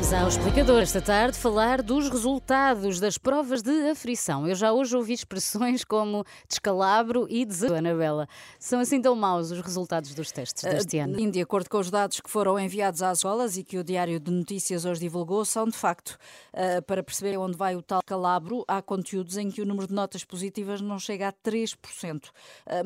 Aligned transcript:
Vamos 0.00 0.14
ao 0.14 0.28
explicador 0.28 0.80
esta 0.80 1.02
tarde 1.02 1.36
falar 1.36 1.82
dos 1.82 2.08
resultados 2.08 2.98
das 2.98 3.18
provas 3.18 3.60
de 3.60 3.90
aflição. 3.90 4.48
Eu 4.48 4.54
já 4.54 4.72
hoje 4.72 4.96
ouvi 4.96 5.12
expressões 5.12 5.84
como 5.84 6.24
descalabro 6.48 7.26
e 7.28 7.44
desafio, 7.44 7.76
Anabela. 7.76 8.26
São 8.58 8.80
assim 8.80 9.02
tão 9.02 9.14
maus 9.14 9.50
os 9.50 9.60
resultados 9.60 10.14
dos 10.14 10.32
testes 10.32 10.64
deste 10.64 10.96
uh, 10.96 11.02
ano? 11.02 11.30
De 11.30 11.42
acordo 11.42 11.68
com 11.68 11.76
os 11.76 11.90
dados 11.90 12.18
que 12.18 12.30
foram 12.30 12.58
enviados 12.58 13.02
às 13.02 13.18
escolas 13.18 13.58
e 13.58 13.62
que 13.62 13.76
o 13.76 13.84
Diário 13.84 14.18
de 14.18 14.30
Notícias 14.30 14.86
hoje 14.86 15.00
divulgou, 15.00 15.44
são 15.44 15.66
de 15.66 15.76
facto, 15.76 16.16
uh, 16.54 16.80
para 16.86 17.02
perceber 17.02 17.36
onde 17.36 17.58
vai 17.58 17.76
o 17.76 17.82
tal 17.82 18.00
calabro, 18.02 18.64
há 18.66 18.80
conteúdos 18.80 19.36
em 19.36 19.50
que 19.50 19.60
o 19.60 19.66
número 19.66 19.86
de 19.86 19.92
notas 19.92 20.24
positivas 20.24 20.80
não 20.80 20.98
chega 20.98 21.28
a 21.28 21.32
3%. 21.32 21.76
Uh, 22.24 22.30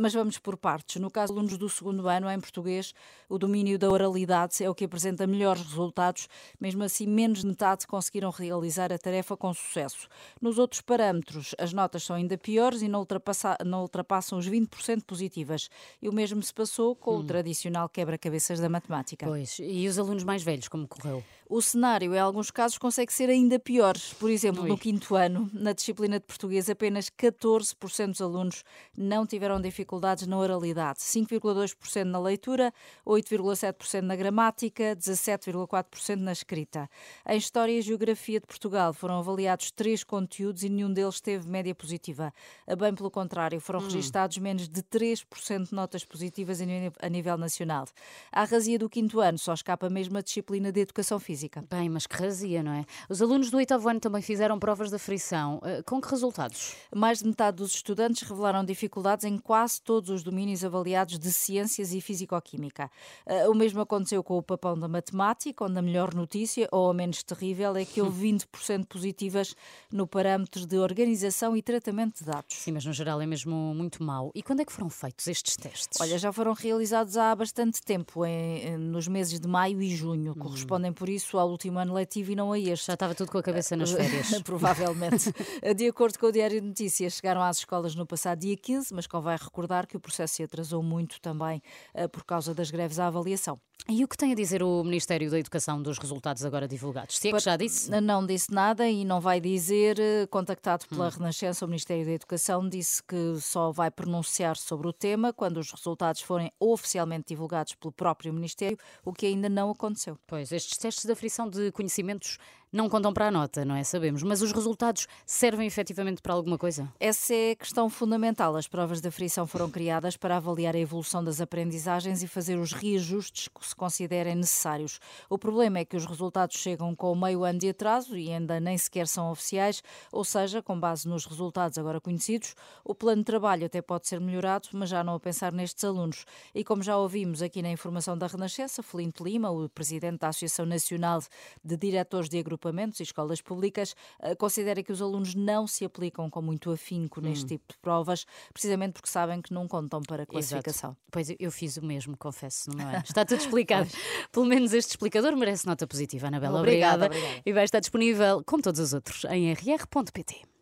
mas 0.00 0.12
vamos 0.12 0.36
por 0.38 0.56
partes. 0.56 1.00
No 1.00 1.12
caso 1.12 1.32
alunos 1.32 1.56
do 1.56 1.68
segundo 1.68 2.08
ano, 2.08 2.28
em 2.28 2.40
português, 2.40 2.92
o 3.28 3.38
domínio 3.38 3.78
da 3.78 3.88
oralidade 3.88 4.64
é 4.64 4.68
o 4.68 4.74
que 4.74 4.84
apresenta 4.84 5.28
melhores 5.28 5.62
resultados, 5.62 6.28
mesmo 6.60 6.82
assim 6.82 7.03
menos 7.06 7.40
de 7.40 7.46
metade 7.46 7.86
conseguiram 7.86 8.30
realizar 8.30 8.92
a 8.92 8.98
tarefa 8.98 9.36
com 9.36 9.52
sucesso. 9.52 10.08
Nos 10.40 10.58
outros 10.58 10.80
parâmetros, 10.80 11.54
as 11.58 11.72
notas 11.72 12.02
são 12.04 12.16
ainda 12.16 12.36
piores 12.36 12.82
e 12.82 12.88
não, 12.88 13.00
ultrapassa, 13.00 13.56
não 13.64 13.82
ultrapassam 13.82 14.38
os 14.38 14.48
20% 14.48 15.02
positivas. 15.04 15.68
E 16.00 16.08
o 16.08 16.12
mesmo 16.12 16.42
se 16.42 16.52
passou 16.52 16.94
com 16.94 17.16
hum. 17.16 17.20
o 17.20 17.24
tradicional 17.24 17.88
quebra-cabeças 17.88 18.60
da 18.60 18.68
matemática. 18.68 19.26
Pois, 19.26 19.58
e 19.58 19.86
os 19.86 19.98
alunos 19.98 20.24
mais 20.24 20.42
velhos, 20.42 20.68
como 20.68 20.86
correu? 20.86 21.22
O 21.46 21.60
cenário, 21.60 22.14
em 22.14 22.18
alguns 22.18 22.50
casos, 22.50 22.78
consegue 22.78 23.12
ser 23.12 23.28
ainda 23.28 23.58
pior. 23.58 23.94
Por 24.18 24.30
exemplo, 24.30 24.62
Ui. 24.62 24.68
no 24.68 24.78
quinto 24.78 25.14
ano, 25.14 25.50
na 25.52 25.74
disciplina 25.74 26.18
de 26.18 26.24
português, 26.24 26.70
apenas 26.70 27.10
14% 27.10 28.12
dos 28.12 28.20
alunos 28.22 28.64
não 28.96 29.26
tiveram 29.26 29.60
dificuldades 29.60 30.26
na 30.26 30.38
oralidade, 30.38 31.00
5,2% 31.00 32.04
na 32.04 32.18
leitura, 32.18 32.72
8,7% 33.06 34.00
na 34.00 34.16
gramática, 34.16 34.96
17,4% 34.96 36.16
na 36.16 36.32
escrita. 36.32 36.88
Em 37.28 37.36
História 37.36 37.72
e 37.72 37.82
Geografia 37.82 38.40
de 38.40 38.46
Portugal 38.46 38.94
foram 38.94 39.18
avaliados 39.18 39.70
três 39.70 40.02
conteúdos 40.02 40.62
e 40.62 40.70
nenhum 40.70 40.92
deles 40.92 41.20
teve 41.20 41.46
média 41.46 41.74
positiva. 41.74 42.32
Bem 42.78 42.94
pelo 42.94 43.10
contrário, 43.10 43.60
foram 43.60 43.80
hum. 43.80 43.84
registados 43.84 44.38
menos 44.38 44.66
de 44.66 44.82
3% 44.82 45.68
de 45.68 45.74
notas 45.74 46.06
positivas 46.06 46.58
a 46.62 47.08
nível 47.10 47.36
nacional. 47.36 47.84
À 48.32 48.44
razia 48.44 48.78
do 48.78 48.88
quinto 48.88 49.20
ano 49.20 49.38
só 49.38 49.52
escapa 49.52 49.90
mesmo 49.90 50.16
a 50.16 50.22
disciplina 50.22 50.72
de 50.72 50.80
Educação 50.80 51.20
Física 51.20 51.33
física. 51.34 51.64
Bem, 51.68 51.88
mas 51.90 52.06
que 52.06 52.16
razia, 52.16 52.62
não 52.62 52.72
é? 52.72 52.84
Os 53.08 53.20
alunos 53.20 53.50
do 53.50 53.56
oitavo 53.56 53.88
ano 53.88 53.98
também 53.98 54.22
fizeram 54.22 54.58
provas 54.58 54.90
de 54.90 54.98
frição. 54.98 55.60
Eh, 55.64 55.82
com 55.82 56.00
que 56.00 56.08
resultados? 56.08 56.74
Mais 56.94 57.18
de 57.18 57.26
metade 57.26 57.56
dos 57.56 57.74
estudantes 57.74 58.22
revelaram 58.22 58.64
dificuldades 58.64 59.24
em 59.24 59.36
quase 59.36 59.82
todos 59.82 60.10
os 60.10 60.22
domínios 60.22 60.64
avaliados 60.64 61.18
de 61.18 61.32
ciências 61.32 61.92
e 61.92 62.00
fisicoquímica. 62.00 62.88
Eh, 63.26 63.48
o 63.48 63.54
mesmo 63.54 63.80
aconteceu 63.80 64.22
com 64.22 64.38
o 64.38 64.42
papão 64.42 64.78
da 64.78 64.86
matemática, 64.86 65.64
onde 65.64 65.78
a 65.78 65.82
melhor 65.82 66.14
notícia, 66.14 66.68
ou 66.70 66.90
a 66.90 66.94
menos 66.94 67.22
terrível, 67.22 67.76
é 67.76 67.84
que 67.84 68.00
houve 68.00 68.30
20% 68.32 68.86
positivas 68.86 69.56
no 69.90 70.06
parâmetro 70.06 70.66
de 70.66 70.78
organização 70.78 71.56
e 71.56 71.62
tratamento 71.62 72.20
de 72.20 72.24
dados. 72.26 72.56
Sim, 72.56 72.72
mas 72.72 72.84
no 72.84 72.92
geral 72.92 73.20
é 73.20 73.26
mesmo 73.26 73.74
muito 73.74 74.02
mau. 74.02 74.30
E 74.34 74.42
quando 74.42 74.60
é 74.60 74.64
que 74.64 74.72
foram 74.72 74.88
feitos 74.88 75.26
estes 75.26 75.56
testes? 75.56 76.00
Olha, 76.00 76.16
já 76.16 76.32
foram 76.32 76.52
realizados 76.52 77.16
há 77.16 77.34
bastante 77.34 77.82
tempo, 77.82 78.24
em, 78.24 78.76
nos 78.76 79.08
meses 79.08 79.40
de 79.40 79.48
maio 79.48 79.82
e 79.82 79.94
junho. 79.94 80.32
Hum. 80.32 80.38
Correspondem, 80.38 80.92
por 80.92 81.08
isso, 81.08 81.23
isso 81.24 81.38
ao 81.38 81.48
último 81.48 81.78
ano 81.78 81.94
letivo 81.94 82.32
e 82.32 82.36
não 82.36 82.52
a 82.52 82.58
este. 82.58 82.86
Já 82.86 82.94
estava 82.94 83.14
tudo 83.14 83.32
com 83.32 83.38
a 83.38 83.42
cabeça 83.42 83.74
nas 83.76 83.90
férias. 83.92 84.30
Provavelmente. 84.44 85.32
De 85.74 85.88
acordo 85.88 86.18
com 86.18 86.26
o 86.26 86.32
Diário 86.32 86.60
de 86.60 86.66
Notícias, 86.66 87.14
chegaram 87.14 87.42
às 87.42 87.58
escolas 87.58 87.94
no 87.94 88.06
passado 88.06 88.40
dia 88.40 88.56
15, 88.56 88.94
mas 88.94 89.06
convém 89.06 89.36
recordar 89.36 89.86
que 89.86 89.96
o 89.96 90.00
processo 90.00 90.34
se 90.34 90.42
atrasou 90.42 90.82
muito 90.82 91.20
também 91.20 91.62
uh, 91.94 92.08
por 92.08 92.24
causa 92.24 92.54
das 92.54 92.70
greves 92.70 92.98
à 92.98 93.06
avaliação. 93.06 93.58
E 93.86 94.02
o 94.02 94.08
que 94.08 94.16
tem 94.16 94.32
a 94.32 94.34
dizer 94.34 94.62
o 94.62 94.82
Ministério 94.82 95.30
da 95.30 95.38
Educação 95.38 95.82
dos 95.82 95.98
resultados 95.98 96.42
agora 96.42 96.66
divulgados? 96.66 97.18
Se 97.18 97.28
é 97.28 97.32
que 97.32 97.38
já 97.38 97.54
disse? 97.54 97.90
Não 98.00 98.24
disse 98.24 98.50
nada 98.50 98.88
e 98.88 99.04
não 99.04 99.20
vai 99.20 99.38
dizer. 99.42 100.00
Eh, 100.00 100.26
contactado 100.26 100.86
pela 100.88 101.08
hum. 101.08 101.10
Renascença, 101.10 101.66
o 101.66 101.68
Ministério 101.68 102.02
da 102.02 102.12
Educação 102.12 102.66
disse 102.66 103.02
que 103.02 103.36
só 103.38 103.70
vai 103.72 103.90
pronunciar 103.90 104.56
sobre 104.56 104.88
o 104.88 104.92
tema 104.92 105.34
quando 105.34 105.58
os 105.58 105.70
resultados 105.70 106.22
forem 106.22 106.50
oficialmente 106.58 107.26
divulgados 107.28 107.74
pelo 107.74 107.92
próprio 107.92 108.32
Ministério, 108.32 108.78
o 109.04 109.12
que 109.12 109.26
ainda 109.26 109.50
não 109.50 109.70
aconteceu. 109.70 110.18
Pois, 110.26 110.50
estes 110.50 110.78
testes 110.78 111.04
de 111.04 111.12
aflição 111.12 111.46
de 111.46 111.70
conhecimentos 111.70 112.38
não 112.74 112.88
contam 112.88 113.12
para 113.12 113.28
a 113.28 113.30
nota, 113.30 113.64
não 113.64 113.76
é? 113.76 113.84
Sabemos. 113.84 114.24
Mas 114.24 114.42
os 114.42 114.50
resultados 114.50 115.06
servem 115.24 115.64
efetivamente 115.64 116.20
para 116.20 116.34
alguma 116.34 116.58
coisa? 116.58 116.92
Essa 116.98 117.32
é 117.32 117.50
a 117.52 117.56
questão 117.56 117.88
fundamental. 117.88 118.56
As 118.56 118.66
provas 118.66 119.00
de 119.00 119.06
aflição 119.06 119.46
foram 119.46 119.70
criadas 119.70 120.16
para 120.16 120.38
avaliar 120.38 120.74
a 120.74 120.78
evolução 120.78 121.22
das 121.22 121.40
aprendizagens 121.40 122.24
e 122.24 122.26
fazer 122.26 122.58
os 122.58 122.72
reajustes 122.72 123.46
que 123.46 123.64
se 123.64 123.76
considerem 123.76 124.34
necessários. 124.34 124.98
O 125.30 125.38
problema 125.38 125.78
é 125.78 125.84
que 125.84 125.96
os 125.96 126.04
resultados 126.04 126.56
chegam 126.56 126.96
com 126.96 127.14
meio 127.14 127.44
ano 127.44 127.60
de 127.60 127.68
atraso 127.68 128.16
e 128.16 128.32
ainda 128.32 128.58
nem 128.58 128.76
sequer 128.76 129.06
são 129.06 129.30
oficiais, 129.30 129.80
ou 130.10 130.24
seja, 130.24 130.60
com 130.60 130.78
base 130.78 131.08
nos 131.08 131.26
resultados 131.26 131.78
agora 131.78 132.00
conhecidos, 132.00 132.56
o 132.84 132.92
plano 132.92 133.22
de 133.22 133.26
trabalho 133.26 133.66
até 133.66 133.80
pode 133.80 134.08
ser 134.08 134.18
melhorado, 134.18 134.70
mas 134.72 134.90
já 134.90 135.04
não 135.04 135.14
a 135.14 135.20
pensar 135.20 135.52
nestes 135.52 135.84
alunos. 135.84 136.24
E 136.52 136.64
como 136.64 136.82
já 136.82 136.96
ouvimos 136.98 137.40
aqui 137.40 137.62
na 137.62 137.70
informação 137.70 138.18
da 138.18 138.26
Renascença, 138.26 138.82
Felinto 138.82 139.22
Lima, 139.22 139.48
o 139.48 139.68
presidente 139.68 140.18
da 140.18 140.28
Associação 140.28 140.66
Nacional 140.66 141.20
de 141.62 141.76
Diretores 141.76 142.28
de 142.28 142.36
Agrupamentos, 142.36 142.63
agrupamentos 142.64 142.98
e 143.00 143.02
escolas 143.02 143.40
públicas, 143.40 143.94
eh, 144.20 144.34
considera 144.34 144.82
que 144.82 144.90
os 144.90 145.02
alunos 145.02 145.34
não 145.34 145.66
se 145.66 145.84
aplicam 145.84 146.30
com 146.30 146.40
muito 146.40 146.70
afinco 146.70 147.20
neste 147.20 147.44
hum. 147.44 147.48
tipo 147.48 147.72
de 147.72 147.78
provas, 147.78 148.24
precisamente 148.52 148.94
porque 148.94 149.08
sabem 149.08 149.42
que 149.42 149.52
não 149.52 149.68
contam 149.68 150.00
para 150.02 150.22
a 150.22 150.26
classificação. 150.26 150.90
Exato. 150.90 151.02
Pois 151.10 151.28
eu 151.38 151.50
fiz 151.50 151.76
o 151.76 151.84
mesmo, 151.84 152.16
confesso, 152.16 152.70
não 152.74 152.90
é? 152.90 153.02
Está 153.06 153.24
tudo 153.24 153.40
explicado. 153.40 153.88
Pelo 154.32 154.46
menos 154.46 154.72
este 154.72 154.90
explicador 154.90 155.36
merece 155.36 155.66
nota 155.66 155.86
positiva, 155.86 156.28
Anabela. 156.28 156.60
Obrigada, 156.60 157.06
obrigada. 157.06 157.26
obrigada. 157.26 157.42
E 157.44 157.52
vai 157.52 157.64
estar 157.64 157.80
disponível, 157.80 158.42
como 158.44 158.62
todos 158.62 158.80
os 158.80 158.94
outros, 158.94 159.24
em 159.26 159.52
rr.pt. 159.52 160.53